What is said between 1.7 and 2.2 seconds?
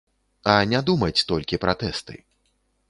тэсты.